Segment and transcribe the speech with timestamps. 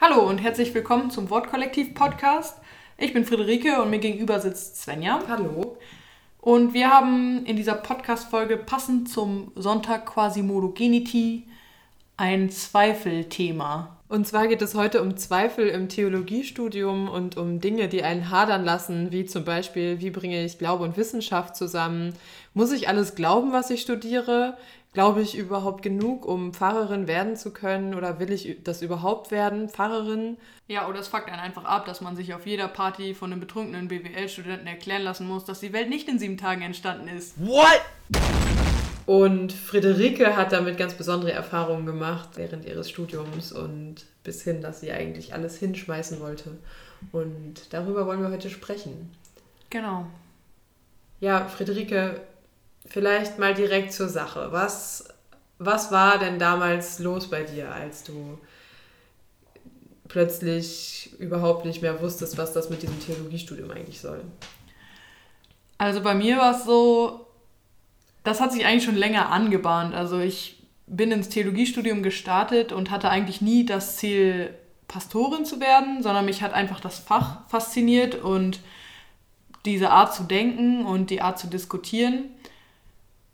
[0.00, 2.60] Hallo und herzlich willkommen zum Wortkollektiv Podcast.
[2.96, 5.20] Ich bin Friederike und mir gegenüber sitzt Svenja.
[5.28, 5.78] Hallo.
[6.40, 11.48] Und wir haben in dieser Podcast-Folge passend zum Sonntag Quasimodo-Geniti
[12.16, 13.96] ein Zweifelthema.
[14.14, 18.64] Und zwar geht es heute um Zweifel im Theologiestudium und um Dinge, die einen hadern
[18.64, 22.14] lassen, wie zum Beispiel, wie bringe ich Glaube und Wissenschaft zusammen?
[22.52, 24.56] Muss ich alles glauben, was ich studiere?
[24.92, 27.92] Glaube ich überhaupt genug, um Pfarrerin werden zu können?
[27.92, 30.36] Oder will ich das überhaupt werden, Pfarrerin?
[30.68, 33.40] Ja, oder es fuckt einen einfach ab, dass man sich auf jeder Party von einem
[33.40, 37.34] betrunkenen BWL-Studenten erklären lassen muss, dass die Welt nicht in sieben Tagen entstanden ist.
[39.06, 44.80] Und Friederike hat damit ganz besondere Erfahrungen gemacht während ihres Studiums und bis hin, dass
[44.80, 46.56] sie eigentlich alles hinschmeißen wollte.
[47.12, 49.10] Und darüber wollen wir heute sprechen.
[49.68, 50.06] Genau.
[51.20, 52.20] Ja, Friederike,
[52.86, 54.48] vielleicht mal direkt zur Sache.
[54.52, 55.08] Was,
[55.58, 58.38] was war denn damals los bei dir, als du
[60.08, 64.22] plötzlich überhaupt nicht mehr wusstest, was das mit diesem Theologiestudium eigentlich soll?
[65.76, 67.23] Also bei mir war es so,
[68.24, 69.94] das hat sich eigentlich schon länger angebahnt.
[69.94, 74.54] Also ich bin ins Theologiestudium gestartet und hatte eigentlich nie das Ziel,
[74.88, 78.60] Pastorin zu werden, sondern mich hat einfach das Fach fasziniert und
[79.64, 82.24] diese Art zu denken und die Art zu diskutieren.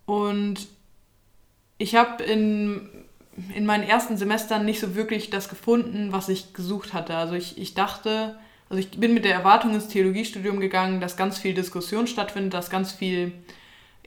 [0.06, 0.68] Und
[1.76, 2.88] ich habe in,
[3.54, 7.16] in meinen ersten Semestern nicht so wirklich das gefunden, was ich gesucht hatte.
[7.16, 11.38] Also ich, ich dachte, also ich bin mit der Erwartung ins Theologiestudium gegangen, dass ganz
[11.38, 13.32] viel Diskussion stattfindet, dass ganz viel,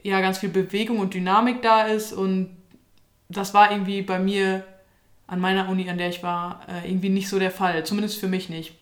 [0.04, 2.12] ja, ganz viel Bewegung und Dynamik da ist.
[2.12, 2.56] Und
[3.28, 4.62] das war irgendwie bei mir
[5.26, 7.84] an meiner Uni, an der ich war, äh, irgendwie nicht so der Fall.
[7.84, 8.74] Zumindest für mich nicht.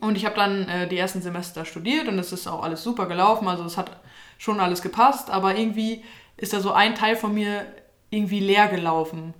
[0.00, 3.06] Und ich habe dann äh, die ersten Semester studiert und es ist auch alles super
[3.06, 3.46] gelaufen.
[3.46, 4.00] Also es hat
[4.36, 6.02] schon alles gepasst, aber irgendwie
[6.36, 7.64] ist da so ein Teil von mir
[8.10, 9.34] irgendwie leer gelaufen.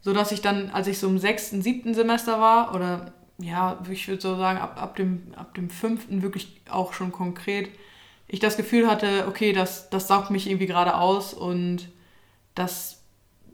[0.00, 4.08] So dass ich dann, als ich so im sechsten, siebten Semester war, oder ja, ich
[4.08, 7.68] würde so sagen, ab, ab, dem, ab dem fünften wirklich auch schon konkret,
[8.28, 11.88] ich das Gefühl hatte, okay, das, das saugt mich irgendwie gerade aus und
[12.54, 13.02] das,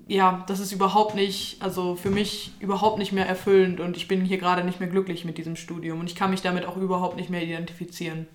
[0.06, 4.24] ja, das ist überhaupt nicht, also für mich überhaupt nicht mehr erfüllend und ich bin
[4.24, 7.16] hier gerade nicht mehr glücklich mit diesem Studium und ich kann mich damit auch überhaupt
[7.16, 8.26] nicht mehr identifizieren.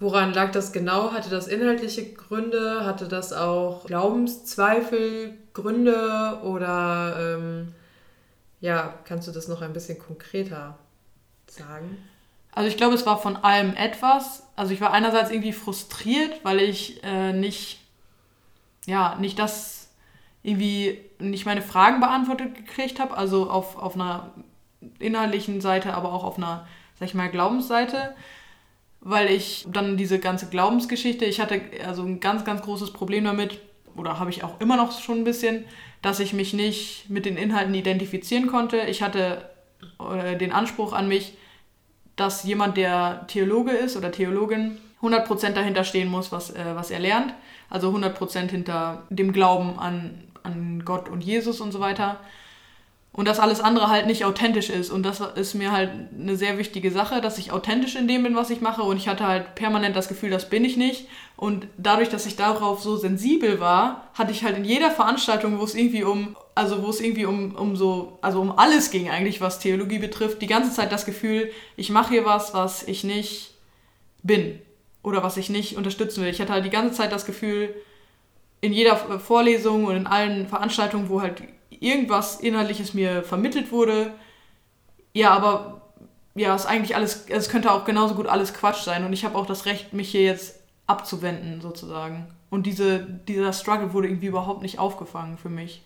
[0.00, 1.12] Woran lag das genau?
[1.12, 2.84] Hatte das inhaltliche Gründe?
[2.84, 6.38] Hatte das auch Glaubenszweifel Gründe?
[6.44, 7.74] Oder ähm,
[8.60, 10.78] ja, kannst du das noch ein bisschen konkreter
[11.48, 11.98] sagen?
[12.52, 14.46] Also ich glaube, es war von allem etwas.
[14.56, 17.80] Also ich war einerseits irgendwie frustriert, weil ich äh, nicht,
[18.86, 19.90] ja, nicht das
[20.42, 23.16] irgendwie, nicht meine Fragen beantwortet gekriegt habe.
[23.16, 24.32] Also auf, auf einer
[24.98, 26.66] inhaltlichen Seite, aber auch auf einer,
[26.98, 28.14] sag ich mal, Glaubensseite.
[29.00, 33.60] Weil ich dann diese ganze Glaubensgeschichte, ich hatte also ein ganz, ganz großes Problem damit,
[33.96, 35.64] oder habe ich auch immer noch schon ein bisschen,
[36.02, 38.78] dass ich mich nicht mit den Inhalten identifizieren konnte.
[38.82, 39.48] Ich hatte
[40.00, 41.34] äh, den Anspruch an mich,
[42.18, 46.98] dass jemand, der Theologe ist oder Theologin, 100% dahinter stehen muss, was, äh, was er
[46.98, 47.32] lernt.
[47.70, 52.18] Also 100% hinter dem Glauben an, an Gott und Jesus und so weiter.
[53.12, 54.90] Und dass alles andere halt nicht authentisch ist.
[54.90, 58.36] Und das ist mir halt eine sehr wichtige Sache, dass ich authentisch in dem bin,
[58.36, 58.82] was ich mache.
[58.82, 61.08] Und ich hatte halt permanent das Gefühl, das bin ich nicht.
[61.36, 65.64] Und dadurch, dass ich darauf so sensibel war, hatte ich halt in jeder Veranstaltung, wo
[65.64, 69.40] es irgendwie um, also wo es irgendwie um, um so, also um alles ging eigentlich,
[69.40, 73.54] was Theologie betrifft, die ganze Zeit das Gefühl, ich mache hier was, was ich nicht
[74.22, 74.60] bin.
[75.02, 76.30] Oder was ich nicht unterstützen will.
[76.30, 77.74] Ich hatte halt die ganze Zeit das Gefühl,
[78.60, 81.42] in jeder Vorlesung und in allen Veranstaltungen, wo halt
[81.80, 84.12] irgendwas Inhaltliches mir vermittelt wurde.
[85.12, 85.82] Ja, aber
[86.34, 89.36] ja, ist eigentlich alles, es könnte auch genauso gut alles Quatsch sein und ich habe
[89.36, 92.28] auch das Recht, mich hier jetzt abzuwenden, sozusagen.
[92.50, 95.82] Und diese, dieser Struggle wurde irgendwie überhaupt nicht aufgefangen für mich.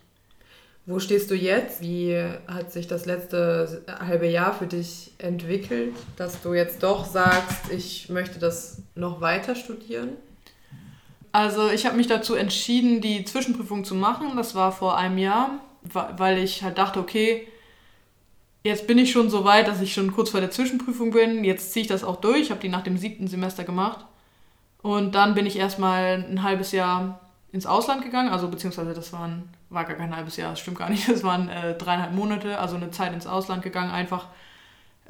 [0.84, 1.80] Wo stehst du jetzt?
[1.80, 2.16] Wie
[2.48, 8.08] hat sich das letzte halbe Jahr für dich entwickelt, dass du jetzt doch sagst, ich
[8.08, 10.10] möchte das noch weiter studieren?
[11.30, 14.36] Also ich habe mich dazu entschieden, die Zwischenprüfung zu machen.
[14.36, 17.48] Das war vor einem Jahr, weil ich halt dachte, okay,
[18.64, 21.44] jetzt bin ich schon so weit, dass ich schon kurz vor der Zwischenprüfung bin.
[21.44, 22.40] Jetzt ziehe ich das auch durch.
[22.40, 24.04] Ich habe die nach dem siebten Semester gemacht.
[24.82, 27.20] Und dann bin ich erstmal ein halbes Jahr
[27.52, 28.30] ins Ausland gegangen.
[28.30, 31.08] Also beziehungsweise das waren, war gar kein halbes Jahr, das stimmt gar nicht.
[31.12, 33.90] Das waren äh, dreieinhalb Monate, also eine Zeit ins Ausland gegangen.
[33.90, 34.26] Einfach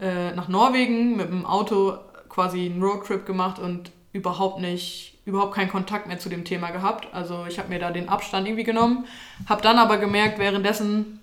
[0.01, 1.99] äh, nach Norwegen mit dem Auto
[2.29, 7.09] quasi einen Roadtrip gemacht und überhaupt nicht, überhaupt keinen Kontakt mehr zu dem Thema gehabt.
[7.13, 9.07] Also ich habe mir da den Abstand irgendwie genommen,
[9.49, 11.21] habe dann aber gemerkt währenddessen,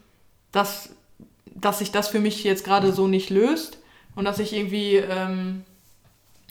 [0.52, 0.90] dass,
[1.54, 3.78] dass sich das für mich jetzt gerade so nicht löst
[4.16, 5.64] und dass ich irgendwie, ähm,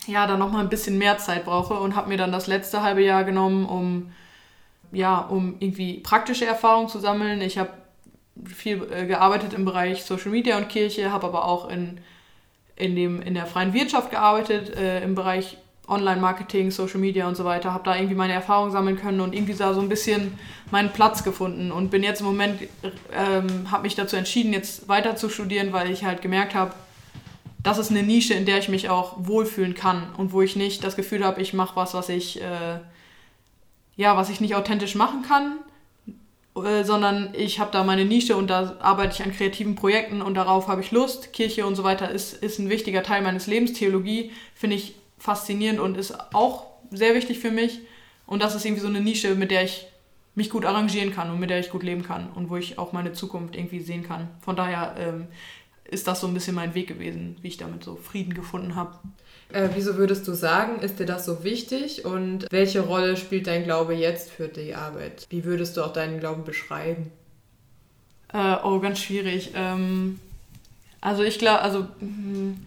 [0.06, 3.02] ja, dann nochmal ein bisschen mehr Zeit brauche und habe mir dann das letzte halbe
[3.02, 4.12] Jahr genommen, um,
[4.93, 7.41] ja, um irgendwie praktische Erfahrungen zu sammeln.
[7.41, 7.70] Ich habe
[8.46, 12.00] viel äh, gearbeitet im Bereich Social Media und Kirche, habe aber auch in,
[12.76, 15.58] in, dem, in der freien Wirtschaft gearbeitet, äh, im Bereich
[15.88, 19.55] Online-Marketing, Social Media und so weiter, habe da irgendwie meine Erfahrungen sammeln können und irgendwie
[19.55, 20.38] da so ein bisschen
[20.70, 22.61] meinen Platz gefunden und bin jetzt im Moment,
[23.12, 26.75] ähm, habe mich dazu entschieden, jetzt weiter zu studieren, weil ich halt gemerkt habe,
[27.62, 30.85] das ist eine Nische, in der ich mich auch wohlfühlen kann und wo ich nicht
[30.85, 32.79] das Gefühl habe, ich mache was, was ich, äh,
[33.96, 35.58] ja, was ich nicht authentisch machen kann,
[36.64, 40.34] äh, sondern ich habe da meine Nische und da arbeite ich an kreativen Projekten und
[40.34, 41.32] darauf habe ich Lust.
[41.32, 43.73] Kirche und so weiter ist, ist ein wichtiger Teil meines Lebens.
[43.73, 47.81] Theologie finde ich faszinierend und ist auch sehr wichtig für mich.
[48.26, 49.87] Und das ist irgendwie so eine Nische, mit der ich
[50.35, 52.93] mich gut arrangieren kann und mit der ich gut leben kann und wo ich auch
[52.93, 54.29] meine Zukunft irgendwie sehen kann.
[54.41, 55.26] Von daher ähm,
[55.85, 58.94] ist das so ein bisschen mein Weg gewesen, wie ich damit so Frieden gefunden habe.
[59.50, 63.65] Äh, wieso würdest du sagen, ist dir das so wichtig und welche Rolle spielt dein
[63.65, 65.26] Glaube jetzt für die Arbeit?
[65.31, 67.11] Wie würdest du auch deinen Glauben beschreiben?
[68.32, 69.53] Äh, oh, ganz schwierig.
[69.55, 70.20] Ähm,
[71.00, 72.67] also ich glaube, also hm,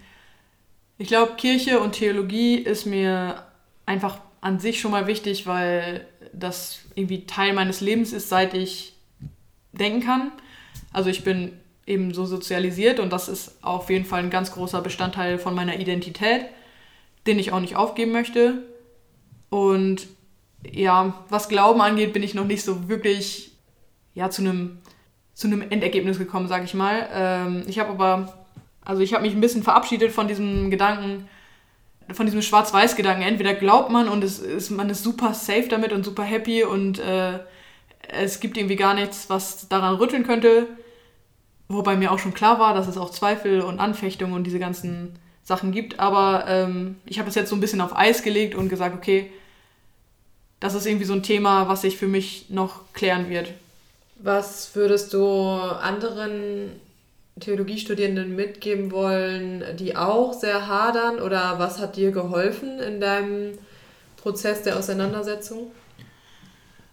[1.01, 3.43] ich glaube, Kirche und Theologie ist mir
[3.87, 8.93] einfach an sich schon mal wichtig, weil das irgendwie Teil meines Lebens ist, seit ich
[9.71, 10.31] denken kann.
[10.93, 11.53] Also ich bin
[11.87, 15.79] eben so sozialisiert und das ist auf jeden Fall ein ganz großer Bestandteil von meiner
[15.79, 16.45] Identität,
[17.25, 18.61] den ich auch nicht aufgeben möchte.
[19.49, 20.07] Und
[20.71, 23.53] ja, was Glauben angeht, bin ich noch nicht so wirklich
[24.13, 24.77] ja, zu einem
[25.33, 27.09] zu Endergebnis gekommen, sag ich mal.
[27.11, 28.40] Ähm, ich habe aber,
[28.83, 31.27] also ich habe mich ein bisschen verabschiedet von diesem Gedanken,
[32.11, 33.23] von diesem Schwarz-Weiß-Gedanken.
[33.23, 36.99] Entweder glaubt man und es ist, man ist super safe damit und super happy und
[36.99, 37.39] äh,
[38.09, 40.67] es gibt irgendwie gar nichts, was daran rütteln könnte.
[41.69, 45.17] Wobei mir auch schon klar war, dass es auch Zweifel und Anfechtungen und diese ganzen
[45.43, 45.99] Sachen gibt.
[45.99, 49.31] Aber ähm, ich habe es jetzt so ein bisschen auf Eis gelegt und gesagt, okay,
[50.59, 53.53] das ist irgendwie so ein Thema, was sich für mich noch klären wird.
[54.17, 56.71] Was würdest du anderen
[57.41, 61.19] Theologiestudierenden mitgeben wollen, die auch sehr hadern?
[61.19, 63.57] Oder was hat dir geholfen in deinem
[64.17, 65.71] Prozess der Auseinandersetzung?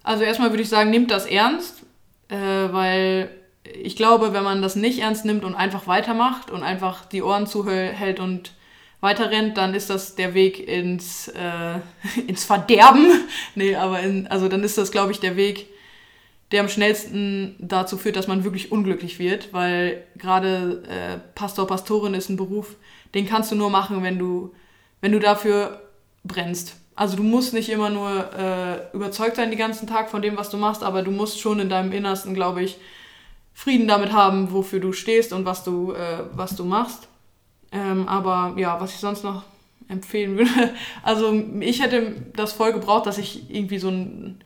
[0.03, 1.83] Also erstmal würde ich sagen, nehmt das ernst,
[2.29, 3.31] äh, weil
[3.63, 7.47] ich glaube, wenn man das nicht ernst nimmt und einfach weitermacht und einfach die Ohren
[7.47, 8.53] zuhält und
[9.01, 11.81] weiterrennt, dann ist das der Weg ins, äh,
[12.27, 13.07] ins Verderben.
[13.55, 15.67] nee, aber in, also dann ist das, glaube ich, der Weg,
[16.53, 22.15] der am schnellsten dazu führt, dass man wirklich unglücklich wird, weil gerade äh, Pastor, Pastorin
[22.15, 22.77] ist ein Beruf,
[23.15, 24.55] den kannst du nur machen, wenn du,
[25.01, 25.83] wenn du dafür
[26.25, 26.77] brennst.
[26.95, 30.51] Also du musst nicht immer nur äh, überzeugt sein den ganzen Tag von dem, was
[30.51, 32.79] du machst, aber du musst schon in deinem Innersten, glaube ich,
[33.53, 37.09] Frieden damit haben, wofür du stehst und was du, äh, was du machst.
[37.73, 39.45] Ähm, aber ja, was ich sonst noch
[39.89, 44.41] empfehlen würde, also ich hätte das voll gebraucht, dass ich irgendwie so, ein,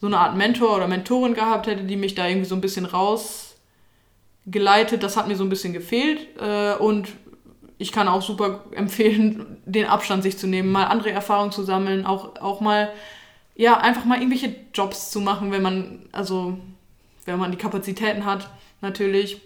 [0.00, 2.84] so eine Art Mentor oder Mentorin gehabt hätte, die mich da irgendwie so ein bisschen
[2.84, 5.02] rausgeleitet.
[5.02, 6.28] Das hat mir so ein bisschen gefehlt.
[6.40, 7.08] Äh, und
[7.78, 12.06] ich kann auch super empfehlen, den Abstand sich zu nehmen, mal andere Erfahrungen zu sammeln,
[12.06, 12.92] auch, auch mal,
[13.54, 16.58] ja, einfach mal irgendwelche Jobs zu machen, wenn man, also
[17.24, 18.48] wenn man die Kapazitäten hat,
[18.80, 19.40] natürlich.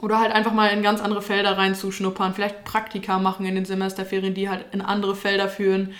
[0.00, 4.34] Oder halt einfach mal in ganz andere Felder reinzuschnuppern, vielleicht Praktika machen in den Semesterferien,
[4.34, 5.94] die halt in andere Felder führen.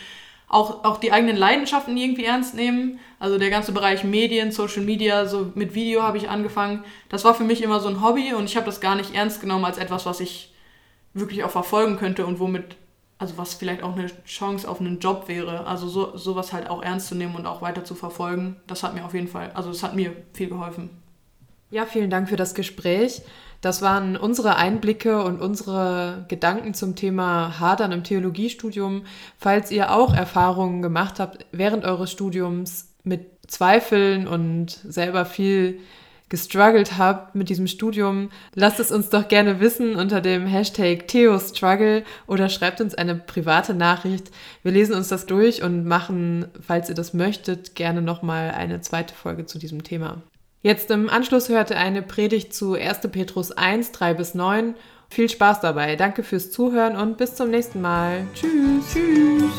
[0.52, 3.00] Auch, auch die eigenen Leidenschaften irgendwie ernst nehmen.
[3.18, 6.84] Also der ganze Bereich Medien, Social Media, so mit Video habe ich angefangen.
[7.08, 9.40] Das war für mich immer so ein Hobby und ich habe das gar nicht ernst
[9.40, 10.52] genommen als etwas, was ich
[11.14, 12.76] wirklich auch verfolgen könnte und womit,
[13.18, 15.66] also was vielleicht auch eine Chance auf einen Job wäre.
[15.66, 18.60] Also so, sowas halt auch ernst zu nehmen und auch weiter zu verfolgen.
[18.66, 21.01] Das hat mir auf jeden Fall, also es hat mir viel geholfen.
[21.72, 23.22] Ja, vielen Dank für das Gespräch.
[23.62, 29.04] Das waren unsere Einblicke und unsere Gedanken zum Thema Hadern im Theologiestudium.
[29.38, 35.80] Falls ihr auch Erfahrungen gemacht habt während eures Studiums mit Zweifeln und selber viel
[36.28, 42.04] gestruggelt habt mit diesem Studium, lasst es uns doch gerne wissen unter dem Hashtag TheoStruggle
[42.26, 44.30] oder schreibt uns eine private Nachricht.
[44.62, 49.14] Wir lesen uns das durch und machen, falls ihr das möchtet, gerne nochmal eine zweite
[49.14, 50.20] Folge zu diesem Thema.
[50.64, 53.00] Jetzt im Anschluss hörte eine Predigt zu 1.
[53.10, 54.76] Petrus 1, 3 bis 9.
[55.08, 55.96] Viel Spaß dabei.
[55.96, 58.28] Danke fürs Zuhören und bis zum nächsten Mal.
[58.32, 58.84] Tschüss.
[58.92, 59.50] Tschüss.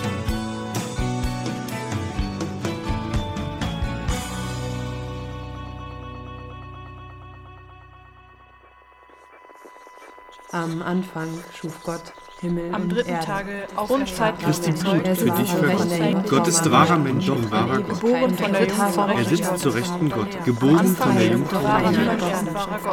[10.53, 13.25] Am Anfang schuf Gott Himmel Am dritten Erde.
[13.25, 14.45] Tage auferstanden.
[14.45, 16.23] Christi Blut für dich vergossen.
[16.29, 18.01] Gott ist wahrer Mensch und wahrer Gott.
[18.01, 21.61] Geboren von der Jungfrau Er sitzt zur Rechten Gott, geboren von der Jungfrau.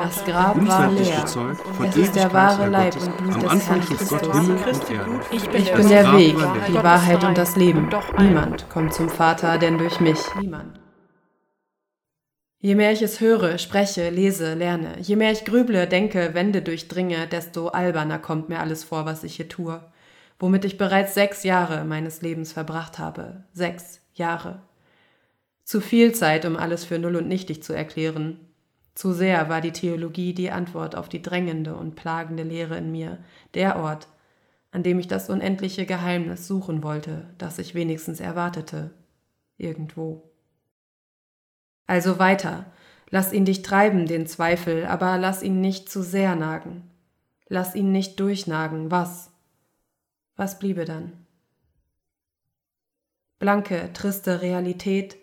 [0.03, 1.27] Das Grab war leer.
[1.27, 4.33] von Es ist der wahre Leib und Blut Am Anfang schuf Gott.
[4.33, 5.21] Himmel und Erde.
[5.33, 6.37] Ich bin Ich das bin der Weg,
[6.69, 6.75] die.
[6.75, 7.89] Wahrheit und das Leben.
[8.19, 10.21] Niemand kommt zum Vater, denn durch mich.
[10.41, 10.80] Niemand.
[12.63, 17.27] Je mehr ich es höre, spreche, lese, lerne, je mehr ich grüble, denke, Wände durchdringe,
[17.27, 19.81] desto alberner kommt mir alles vor, was ich hier tue,
[20.39, 23.45] womit ich bereits sechs Jahre meines Lebens verbracht habe.
[23.55, 24.61] Sechs Jahre.
[25.65, 28.39] Zu viel Zeit, um alles für null und nichtig zu erklären.
[28.95, 33.19] Zu sehr war die Theologie die Antwort auf die drängende und plagende Lehre in mir,
[33.55, 34.07] der Ort,
[34.71, 38.91] an dem ich das unendliche Geheimnis suchen wollte, das ich wenigstens erwartete.
[39.57, 40.30] Irgendwo.
[41.91, 42.67] Also weiter.
[43.09, 46.89] Lass ihn dich treiben, den Zweifel, aber lass ihn nicht zu sehr nagen.
[47.49, 48.93] Lass ihn nicht durchnagen.
[48.93, 49.33] Was?
[50.37, 51.27] Was bliebe dann?
[53.41, 55.17] Blanke, triste Realität,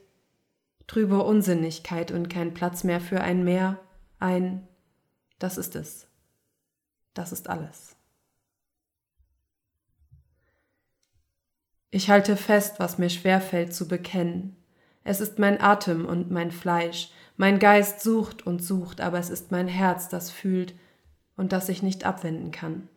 [0.88, 3.80] trübe Unsinnigkeit und kein Platz mehr für ein Meer,
[4.20, 4.68] ein
[5.40, 6.10] Das ist es.
[7.14, 7.96] Das ist alles.
[11.92, 14.58] Ich halte fest, was mir schwerfällt zu bekennen.
[15.08, 17.12] Es ist mein Atem und mein Fleisch.
[17.38, 20.74] Mein Geist sucht und sucht, aber es ist mein Herz, das fühlt
[21.38, 22.90] und das ich nicht abwenden kann.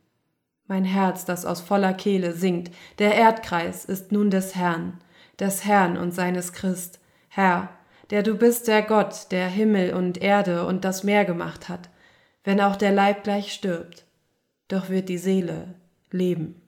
[0.66, 2.72] Mein Herz, das aus voller Kehle singt.
[2.98, 4.98] Der Erdkreis ist nun des Herrn,
[5.38, 6.98] des Herrn und seines Christ.
[7.28, 7.68] Herr,
[8.10, 11.90] der du bist der Gott, der Himmel und Erde und das Meer gemacht hat,
[12.42, 14.04] wenn auch der Leib gleich stirbt,
[14.66, 15.76] doch wird die Seele
[16.10, 16.59] leben.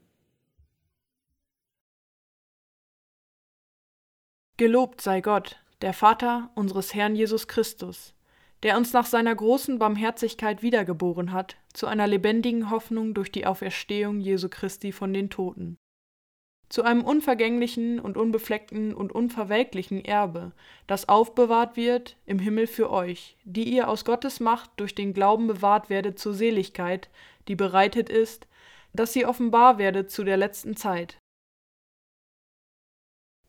[4.63, 8.15] Gelobt sei Gott, der Vater unseres Herrn Jesus Christus,
[8.63, 14.21] der uns nach seiner großen Barmherzigkeit wiedergeboren hat, zu einer lebendigen Hoffnung durch die Auferstehung
[14.21, 15.79] Jesu Christi von den Toten,
[16.69, 20.53] zu einem unvergänglichen und unbefleckten und unverwelklichen Erbe,
[20.87, 25.49] das aufbewahrt wird im Himmel für euch, die ihr aus Gottes Macht durch den Glauben
[25.49, 27.11] bewahrt werdet zur Seligkeit,
[27.49, 28.47] die bereitet ist,
[28.93, 31.19] dass sie offenbar werdet zu der letzten Zeit.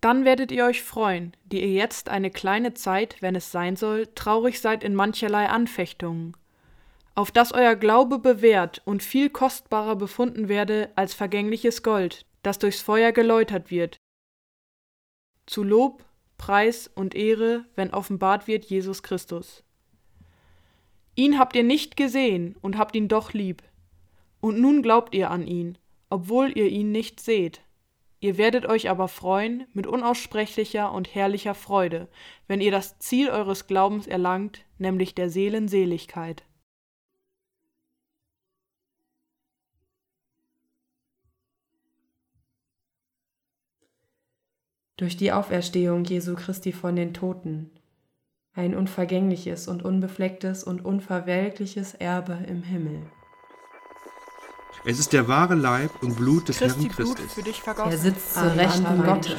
[0.04, 4.08] Dann werdet ihr euch freuen, die ihr jetzt eine kleine Zeit, wenn es sein soll,
[4.16, 6.36] traurig seid in mancherlei Anfechtungen,
[7.16, 12.82] auf dass euer Glaube bewährt und viel kostbarer befunden werde als vergängliches Gold, das durchs
[12.82, 13.96] Feuer geläutert wird.
[15.46, 16.04] Zu Lob,
[16.38, 19.64] Preis und Ehre, wenn offenbart wird Jesus Christus.
[21.16, 23.64] Ihn habt ihr nicht gesehen und habt ihn doch lieb.
[24.42, 25.78] Und nun glaubt ihr an ihn,
[26.10, 27.62] obwohl ihr ihn nicht seht.
[28.24, 32.08] Ihr werdet euch aber freuen mit unaussprechlicher und herrlicher Freude,
[32.48, 36.46] wenn ihr das Ziel eures Glaubens erlangt, nämlich der Seelenseligkeit.
[44.96, 47.72] Durch die Auferstehung Jesu Christi von den Toten,
[48.54, 53.02] ein unvergängliches und unbeflecktes und unverwelkliches Erbe im Himmel.
[54.86, 57.34] Es ist der wahre Leib und Blut des Christi Herrn Blut Christus.
[57.34, 58.54] für dich Er sitzt zur.
[58.56, 59.04] Rechten.
[59.04, 59.36] Gottes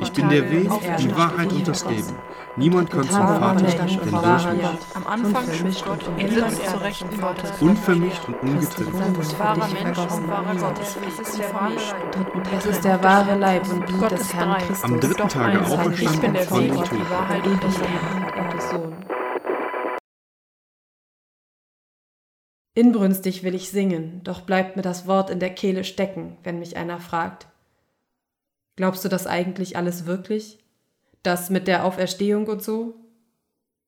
[0.00, 2.14] Ich bin der Weg, die Wahrheit und das Leben.
[2.56, 4.66] Niemand kommt zum Vater, denn und durch mich.
[4.94, 7.50] Am Anfang unvermischt schuf Gott und er sitzt zur Rechten Gottes.
[7.60, 9.18] Unvermischt und ungetrennt.
[12.52, 13.66] Es ist der wahre Leib.
[13.70, 14.58] Und Blut des Herrn.
[14.58, 14.84] Christus.
[14.84, 16.00] Am dritten Tage eins.
[16.00, 17.02] Ich bin der auferstanden von den Toten.
[22.76, 26.76] Inbrünstig will ich singen, doch bleibt mir das Wort in der Kehle stecken, wenn mich
[26.76, 27.46] einer fragt.
[28.76, 30.58] Glaubst du das eigentlich alles wirklich?
[31.22, 32.94] Das mit der Auferstehung und so?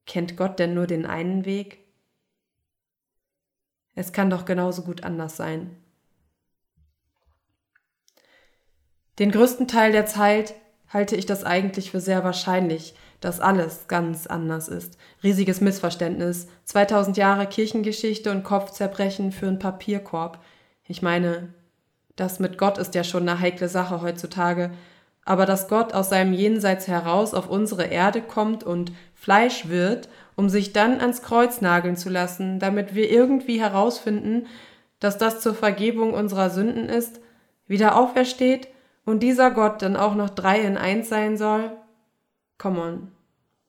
[0.07, 1.81] Kennt Gott denn nur den einen Weg?
[3.95, 5.77] Es kann doch genauso gut anders sein.
[9.19, 10.55] Den größten Teil der Zeit
[10.89, 14.97] halte ich das eigentlich für sehr wahrscheinlich, dass alles ganz anders ist.
[15.23, 20.39] Riesiges Missverständnis, 2000 Jahre Kirchengeschichte und Kopfzerbrechen für einen Papierkorb.
[20.87, 21.53] Ich meine,
[22.17, 24.71] das mit Gott ist ja schon eine heikle Sache heutzutage,
[25.25, 30.49] aber dass Gott aus seinem Jenseits heraus auf unsere Erde kommt und Fleisch wird, um
[30.49, 34.47] sich dann ans Kreuz nageln zu lassen, damit wir irgendwie herausfinden,
[35.01, 37.21] dass das zur Vergebung unserer Sünden ist,
[37.67, 38.69] wieder aufersteht
[39.05, 41.73] und dieser Gott dann auch noch drei in eins sein soll?
[42.59, 43.13] Come on,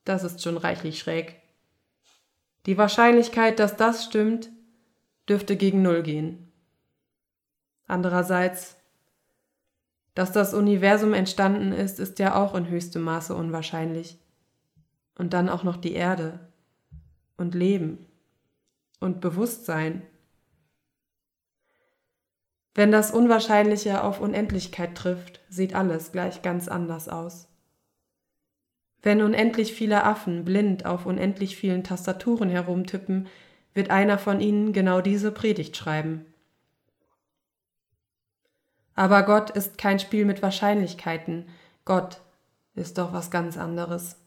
[0.04, 1.40] das ist schon reichlich schräg.
[2.66, 4.50] Die Wahrscheinlichkeit, dass das stimmt,
[5.28, 6.52] dürfte gegen Null gehen.
[7.88, 8.78] Andererseits,
[10.16, 14.20] dass das Universum entstanden ist, ist ja auch in höchstem Maße unwahrscheinlich.
[15.16, 16.40] Und dann auch noch die Erde
[17.38, 18.06] und Leben
[19.00, 20.02] und Bewusstsein.
[22.74, 27.49] Wenn das Unwahrscheinliche auf Unendlichkeit trifft, sieht alles gleich ganz anders aus.
[29.02, 33.28] Wenn unendlich viele Affen blind auf unendlich vielen Tastaturen herumtippen,
[33.74, 36.26] wird einer von ihnen genau diese Predigt schreiben.
[38.96, 41.48] Aber Gott ist kein Spiel mit Wahrscheinlichkeiten.
[41.86, 42.20] Gott
[42.76, 44.18] ist doch was ganz anderes.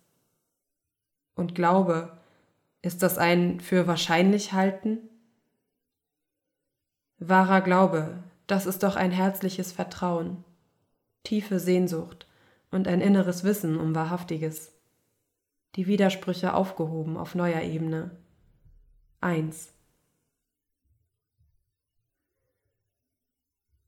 [1.34, 2.16] Und Glaube,
[2.80, 4.98] ist das ein für wahrscheinlich halten?
[7.18, 10.44] Wahrer Glaube, das ist doch ein herzliches Vertrauen,
[11.22, 12.26] tiefe Sehnsucht
[12.72, 14.72] und ein inneres Wissen um Wahrhaftiges.
[15.76, 18.10] Die Widersprüche aufgehoben auf neuer Ebene.
[19.20, 19.72] Eins.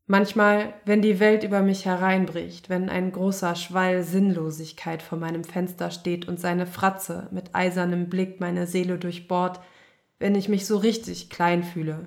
[0.07, 5.91] Manchmal, wenn die Welt über mich hereinbricht, wenn ein großer Schwall Sinnlosigkeit vor meinem Fenster
[5.91, 9.61] steht und seine Fratze mit eisernem Blick meine Seele durchbohrt,
[10.19, 12.07] wenn ich mich so richtig klein fühle,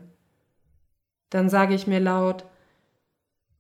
[1.31, 2.45] dann sage ich mir laut,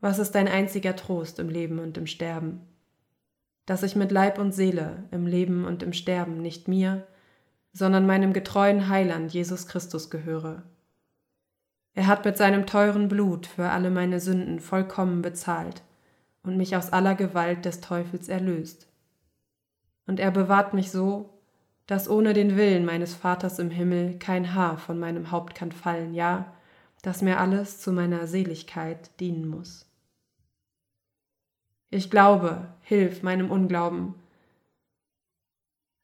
[0.01, 2.66] was ist dein einziger Trost im Leben und im Sterben?
[3.67, 7.05] Dass ich mit Leib und Seele im Leben und im Sterben nicht mir,
[7.71, 10.63] sondern meinem getreuen Heiland Jesus Christus gehöre
[11.97, 15.81] er hat mit seinem teuren Blut für alle meine Sünden vollkommen bezahlt
[16.43, 18.87] und mich aus aller Gewalt des Teufels erlöst.
[20.05, 21.39] Und er bewahrt mich so,
[21.87, 26.13] dass ohne den Willen meines Vaters im Himmel kein Haar von meinem Haupt kann fallen,
[26.13, 26.53] ja,
[27.01, 29.86] dass mir alles zu meiner Seligkeit dienen muss.
[31.89, 34.15] Ich glaube, hilf meinem Unglauben.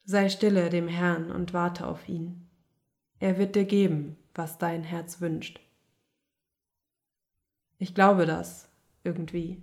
[0.05, 2.49] Sei stille dem Herrn und warte auf ihn.
[3.19, 5.59] Er wird dir geben, was dein Herz wünscht.
[7.77, 8.69] Ich glaube das
[9.03, 9.61] irgendwie.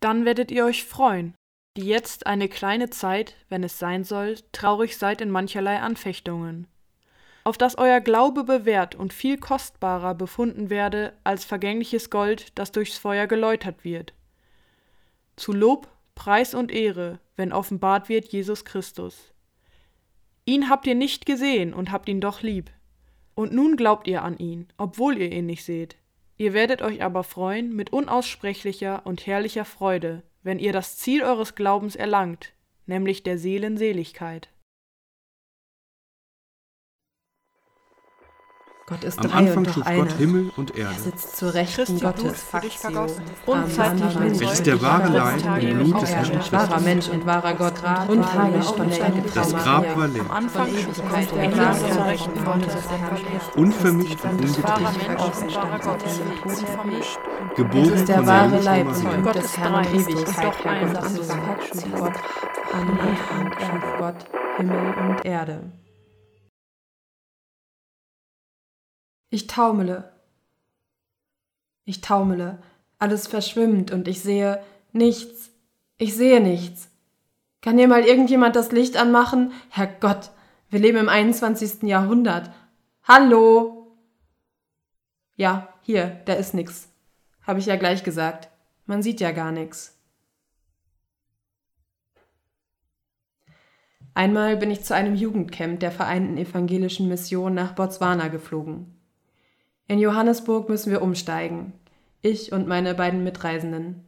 [0.00, 1.34] Dann werdet ihr euch freuen,
[1.76, 6.66] die jetzt eine kleine Zeit, wenn es sein soll, traurig seid in mancherlei Anfechtungen,
[7.44, 12.98] auf dass euer Glaube bewährt und viel kostbarer befunden werde als vergängliches Gold, das durchs
[12.98, 14.14] Feuer geläutert wird.
[15.36, 19.32] Zu Lob, Preis und Ehre, wenn offenbart wird Jesus Christus.
[20.44, 22.70] Ihn habt ihr nicht gesehen und habt ihn doch lieb.
[23.34, 25.96] Und nun glaubt ihr an ihn, obwohl ihr ihn nicht seht.
[26.36, 31.54] Ihr werdet euch aber freuen mit unaussprechlicher und herrlicher Freude, wenn ihr das Ziel eures
[31.54, 32.52] Glaubens erlangt,
[32.86, 33.76] nämlich der Seelen
[38.86, 39.84] Gott ist Am drei Anfang schuf.
[39.84, 41.00] Gott Himmel und Er Erde.
[41.00, 42.44] sitzt zur Rechten Christi Blut Gottes,
[44.32, 45.44] Es ist der wahre Leib und
[45.90, 46.10] Blut des.
[46.10, 47.74] Herrn Und wahrer Mensch und wahrer Gott
[48.08, 49.52] und heilig von der Jungfrau Das.
[49.52, 50.82] Grab war leer, Erde er
[53.56, 54.44] unvermischt und.
[54.44, 54.56] Es
[57.56, 61.02] geboren ist der wahre Leib und Gott des Herrn und Ewigkeit doch her ein, Gott
[61.02, 61.12] Gott.
[61.96, 62.12] Gott.
[62.72, 64.16] Am Anfang schuf Gott
[64.56, 65.60] Himmel und Erde.
[69.32, 70.12] Ich taumele.
[71.86, 72.62] Ich taumele.
[72.98, 75.50] Alles verschwimmt und ich sehe nichts.
[75.96, 76.90] Ich sehe nichts.
[77.62, 79.52] Kann hier mal irgendjemand das Licht anmachen?
[79.70, 80.32] Herrgott,
[80.68, 81.84] wir leben im 21.
[81.84, 82.50] Jahrhundert.
[83.04, 83.96] Hallo?
[85.36, 86.90] Ja, hier, da ist nix.
[87.46, 88.50] Habe ich ja gleich gesagt.
[88.84, 89.98] Man sieht ja gar nix.
[94.12, 98.98] Einmal bin ich zu einem Jugendcamp der Vereinten Evangelischen Mission nach Botswana geflogen.
[99.88, 101.72] In Johannesburg müssen wir umsteigen.
[102.22, 104.04] Ich und meine beiden Mitreisenden.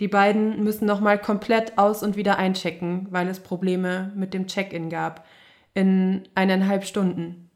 [0.00, 4.90] Die beiden müssen nochmal komplett aus und wieder einchecken, weil es Probleme mit dem Check-in
[4.90, 5.26] gab.
[5.74, 7.50] In eineinhalb Stunden.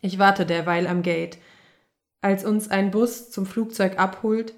[0.00, 1.38] Ich warte derweil am Gate.
[2.22, 4.54] Als uns ein Bus zum Flugzeug abholt,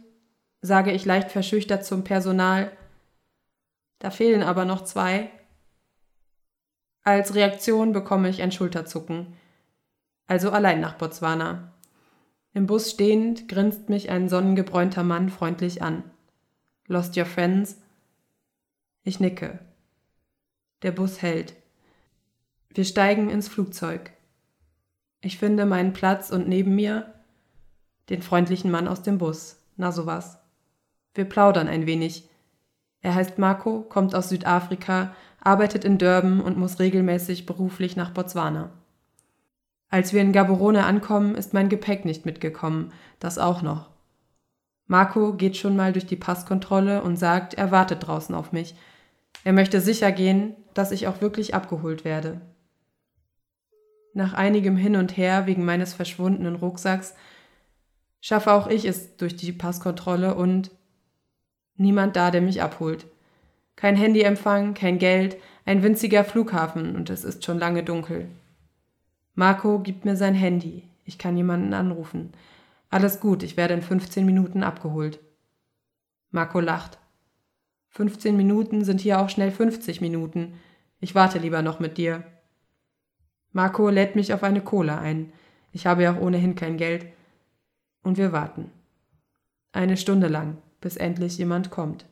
[0.60, 2.70] sage ich leicht verschüchtert zum Personal,
[3.98, 5.30] da fehlen aber noch zwei.
[7.04, 9.36] Als Reaktion bekomme ich ein Schulterzucken.
[10.26, 11.72] Also allein nach Botswana.
[12.54, 16.04] Im Bus stehend grinst mich ein sonnengebräunter Mann freundlich an.
[16.86, 17.78] Lost your friends?
[19.04, 19.58] Ich nicke.
[20.82, 21.54] Der Bus hält.
[22.70, 24.12] Wir steigen ins Flugzeug.
[25.20, 27.14] Ich finde meinen Platz und neben mir
[28.10, 29.58] den freundlichen Mann aus dem Bus.
[29.76, 30.38] Na sowas.
[31.14, 32.28] Wir plaudern ein wenig.
[33.00, 38.70] Er heißt Marco, kommt aus Südafrika, arbeitet in Durban und muss regelmäßig beruflich nach Botswana.
[39.92, 43.90] Als wir in Gaborone ankommen, ist mein Gepäck nicht mitgekommen, das auch noch.
[44.86, 48.74] Marco geht schon mal durch die Passkontrolle und sagt, er wartet draußen auf mich.
[49.44, 52.40] Er möchte sicher gehen, dass ich auch wirklich abgeholt werde.
[54.14, 57.14] Nach einigem Hin und Her wegen meines verschwundenen Rucksacks
[58.22, 60.70] schaffe auch ich es durch die Passkontrolle und
[61.76, 63.04] niemand da, der mich abholt.
[63.76, 68.30] Kein Handyempfang, kein Geld, ein winziger Flughafen und es ist schon lange dunkel.
[69.34, 70.88] Marco gibt mir sein Handy.
[71.04, 72.32] Ich kann jemanden anrufen.
[72.90, 75.20] Alles gut, ich werde in 15 Minuten abgeholt.
[76.30, 76.98] Marco lacht.
[77.88, 80.54] 15 Minuten sind hier auch schnell 50 Minuten.
[81.00, 82.24] Ich warte lieber noch mit dir.
[83.52, 85.32] Marco lädt mich auf eine Cola ein.
[85.72, 87.06] Ich habe ja auch ohnehin kein Geld.
[88.02, 88.70] Und wir warten.
[89.72, 92.06] Eine Stunde lang, bis endlich jemand kommt.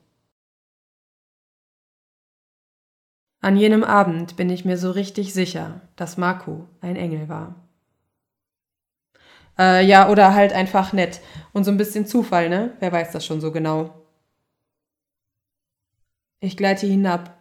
[3.43, 7.55] An jenem Abend bin ich mir so richtig sicher, dass Marco ein Engel war.
[9.59, 11.21] Äh, ja, oder halt einfach nett.
[11.53, 12.77] Und so ein bisschen Zufall, ne?
[12.81, 13.95] Wer weiß das schon so genau.
[16.41, 17.39] Ich gleite hinab.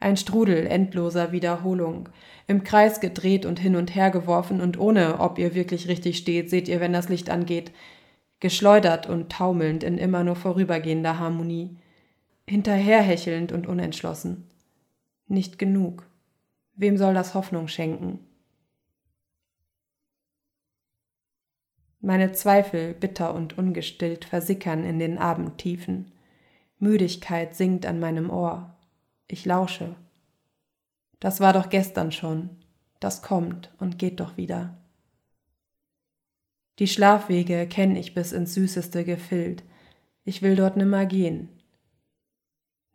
[0.00, 2.08] Ein Strudel endloser Wiederholung.
[2.46, 6.50] Im Kreis gedreht und hin und her geworfen und ohne, ob ihr wirklich richtig steht,
[6.50, 7.72] seht ihr, wenn das Licht angeht.
[8.40, 11.76] Geschleudert und taumelnd in immer nur vorübergehender Harmonie.
[12.46, 14.48] Hinterherhechelnd und unentschlossen.
[15.28, 16.06] Nicht genug.
[16.74, 18.20] Wem soll das Hoffnung schenken?
[22.00, 26.12] Meine Zweifel, bitter und ungestillt, versickern in den Abendtiefen.
[26.78, 28.74] Müdigkeit singt an meinem Ohr.
[29.26, 29.96] Ich lausche.
[31.20, 32.50] Das war doch gestern schon.
[33.00, 34.78] Das kommt und geht doch wieder.
[36.78, 39.64] Die Schlafwege kenn ich bis ins süßeste Gefild.
[40.24, 41.48] Ich will dort nimmer gehen.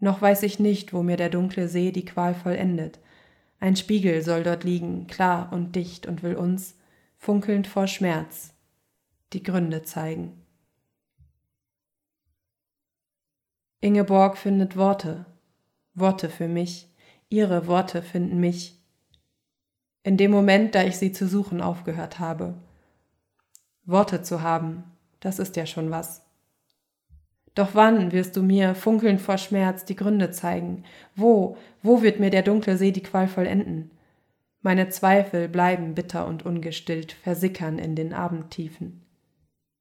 [0.04, 3.00] Noch weiß ich nicht, wo mir der dunkle See die Qual vollendet.
[3.62, 6.76] Ein Spiegel soll dort liegen, klar und dicht und will uns,
[7.16, 8.54] funkelnd vor Schmerz,
[9.32, 10.34] die Gründe zeigen.
[13.80, 15.26] Ingeborg findet Worte,
[15.94, 16.90] Worte für mich,
[17.30, 18.78] ihre Worte finden mich.
[20.04, 22.56] In dem Moment, da ich sie zu suchen aufgehört habe.
[23.86, 24.84] Worte zu haben,
[25.22, 26.23] das ist ja schon was.
[27.56, 30.84] Doch wann wirst du mir, funkelnd vor Schmerz, die Gründe zeigen?
[31.16, 33.92] Wo, wo wird mir der dunkle See die Qual vollenden?
[34.62, 39.06] Meine Zweifel bleiben bitter und ungestillt, versickern in den Abendtiefen.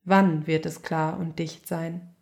[0.04, 2.12] Wann wird es klar und dicht sein?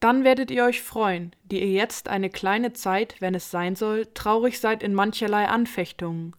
[0.00, 4.06] Dann werdet ihr euch freuen, die ihr jetzt eine kleine Zeit, wenn es sein soll,
[4.14, 6.34] traurig seid in mancherlei Anfechtungen,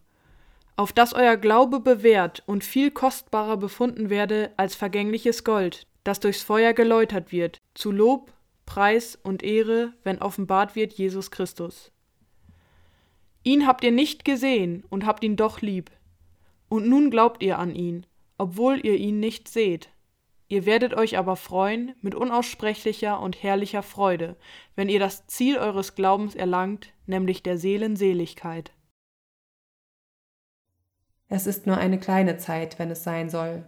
[0.76, 6.42] auf dass euer Glaube bewährt und viel kostbarer befunden werde als vergängliches Gold, das durchs
[6.42, 8.32] Feuer geläutert wird, zu Lob,
[8.66, 11.92] Preis und Ehre, wenn offenbart wird Jesus Christus.
[13.42, 15.90] Ihn habt ihr nicht gesehen und habt ihn doch lieb.
[16.68, 18.06] Und nun glaubt ihr an ihn,
[18.38, 19.90] obwohl ihr ihn nicht seht.
[20.48, 24.36] Ihr werdet euch aber freuen mit unaussprechlicher und herrlicher Freude,
[24.76, 28.72] wenn ihr das Ziel eures Glaubens erlangt, nämlich der Seelen Seligkeit.
[31.28, 33.64] Es ist nur eine kleine Zeit, wenn es sein soll,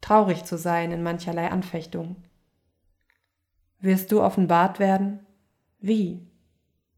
[0.00, 2.16] traurig zu sein in mancherlei Anfechtung.
[3.80, 5.26] Wirst du offenbart werden?
[5.78, 6.26] Wie?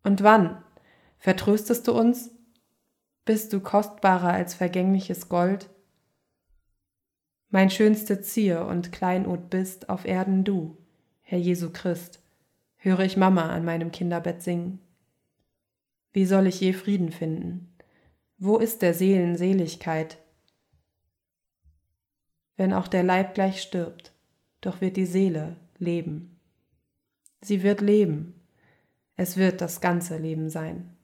[0.02, 0.62] Und wann?
[1.18, 2.30] Vertröstest du uns?
[3.24, 5.70] Bist du kostbarer als vergängliches Gold?
[7.50, 10.78] Mein schönste Zier und Kleinod bist auf Erden du,
[11.20, 12.20] Herr Jesu Christ,
[12.76, 14.80] höre ich Mama an meinem Kinderbett singen.
[16.12, 17.71] Wie soll ich je Frieden finden?
[18.44, 20.18] Wo ist der Seelen Seligkeit?
[22.56, 24.12] Wenn auch der Leib gleich stirbt,
[24.60, 26.40] doch wird die Seele leben.
[27.40, 28.34] Sie wird leben,
[29.14, 30.96] es wird das ganze Leben sein.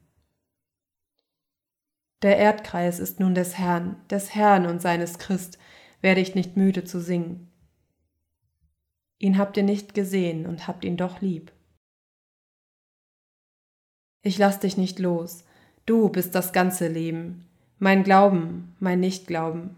[2.23, 5.57] Der Erdkreis ist nun des Herrn, des Herrn und seines Christ,
[6.01, 7.49] werde ich nicht müde zu singen.
[9.17, 11.53] Ihn habt ihr nicht gesehen und habt ihn doch lieb.
[14.23, 15.45] Ich lass dich nicht los,
[15.89, 17.45] du bist das ganze Leben,
[17.79, 19.75] mein Glauben, mein Nichtglauben.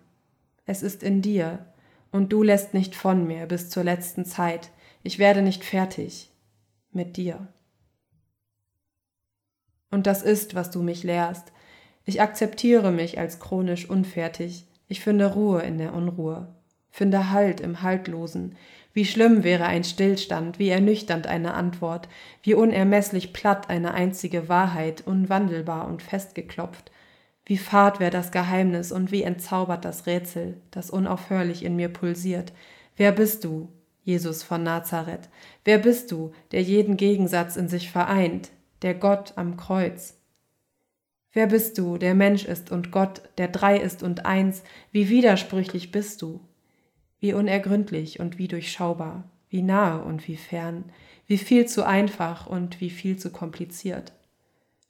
[0.66, 1.66] Es ist in dir,
[2.12, 4.72] und du lässt nicht von mir bis zur letzten Zeit,
[5.04, 6.30] ich werde nicht fertig
[6.92, 7.48] mit dir.
[9.90, 11.52] Und das ist, was du mich lehrst.
[12.04, 16.54] Ich akzeptiere mich als chronisch unfertig, ich finde Ruhe in der Unruhe,
[16.92, 18.56] finde Halt im Haltlosen.
[18.94, 22.10] Wie schlimm wäre ein Stillstand, wie ernüchternd eine Antwort,
[22.44, 26.92] wie unermesslich platt eine einzige Wahrheit, unwandelbar und festgeklopft.
[27.46, 32.52] Wie fad wäre das Geheimnis und wie entzaubert das Rätsel, das unaufhörlich in mir pulsiert.
[32.98, 33.70] Wer bist du,
[34.04, 35.30] Jesus von Nazareth?
[35.64, 38.52] Wer bist du, der jeden Gegensatz in sich vereint,
[38.82, 40.18] der Gott am Kreuz?
[41.34, 44.64] Wer bist du, der Mensch ist und Gott, der drei ist und eins?
[44.92, 46.42] Wie widersprüchlich bist du?
[47.22, 50.86] Wie unergründlich und wie durchschaubar, wie nahe und wie fern,
[51.28, 54.12] wie viel zu einfach und wie viel zu kompliziert.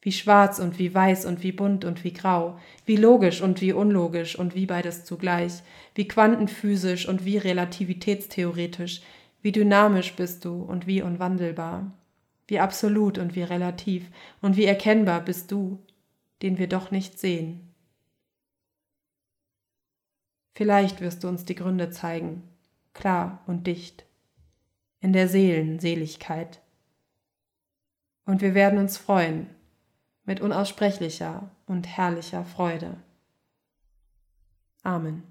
[0.02, 3.74] Wie schwarz und wie weiß und wie bunt und wie grau, wie logisch und wie
[3.74, 5.62] unlogisch und wie beides zugleich,
[5.94, 9.02] wie quantenphysisch und wie relativitätstheoretisch,
[9.42, 11.92] wie dynamisch bist du und wie unwandelbar,
[12.48, 14.10] wie absolut und wie relativ
[14.42, 15.80] und wie erkennbar bist du,
[16.42, 17.71] den wir doch nicht sehen.
[20.54, 22.44] Vielleicht wirst du uns die Gründe zeigen,
[22.94, 24.06] klar und dicht,
[25.00, 26.62] in der Seelenseligkeit.
[28.26, 29.50] Und wir werden uns freuen,
[30.26, 32.98] mit unaussprechlicher und herrlicher Freude.
[34.84, 35.24] Amen.